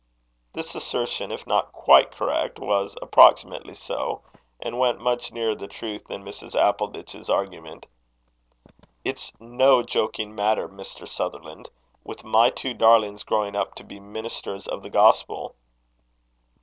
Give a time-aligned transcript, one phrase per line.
[0.53, 4.23] This assertion, if not quite correct, was approximately so,
[4.59, 6.55] and went much nearer the truth than Mrs.
[6.59, 7.85] Appleditch's argument.
[9.05, 11.07] "It's no joking matter, Mr.
[11.07, 11.69] Sutherland,
[12.03, 15.53] with my two darlings growing up to be ministers of the gospel."